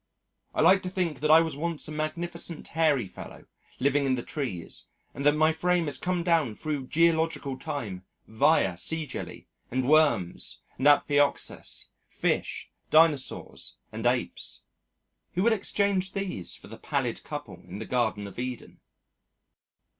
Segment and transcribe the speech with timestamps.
[0.55, 3.45] I like to think that I was once a magnificent hairy fellow
[3.79, 8.77] living in the trees and that my frame has come down through geological time via
[8.77, 14.63] sea jelly and worms and Amphioxus, Fish, Dinosaurs, and Apes.
[15.33, 18.79] Who would exchange these for the pallid couple in the Garden of Eden?